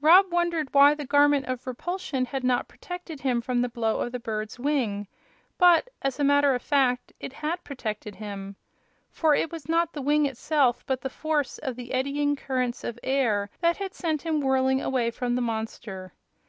Rob 0.00 0.32
wondered 0.32 0.74
why 0.74 0.94
the 0.94 1.06
Garment 1.06 1.46
of 1.46 1.64
Repulsion 1.64 2.24
had 2.24 2.42
not 2.42 2.66
protected 2.66 3.20
him 3.20 3.40
from 3.40 3.62
the 3.62 3.68
blow 3.68 4.00
of 4.00 4.10
the 4.10 4.18
bird's 4.18 4.58
wing; 4.58 5.06
but, 5.56 5.88
as 6.02 6.18
a 6.18 6.24
matter 6.24 6.52
of 6.52 6.62
fact, 6.62 7.12
it 7.20 7.32
had 7.32 7.62
protected 7.62 8.16
him. 8.16 8.56
For 9.08 9.36
it 9.36 9.52
was 9.52 9.68
not 9.68 9.92
the 9.92 10.02
wing 10.02 10.26
itself 10.26 10.84
but 10.84 11.00
the 11.02 11.08
force 11.08 11.58
of 11.58 11.76
the 11.76 11.92
eddying 11.94 12.34
currents 12.34 12.82
of 12.82 12.98
air 13.04 13.50
that 13.60 13.76
had 13.76 13.94
sent 13.94 14.22
him 14.22 14.40
whirling 14.40 14.82
away 14.82 15.12
from 15.12 15.36
the 15.36 15.42
monster. 15.42 16.12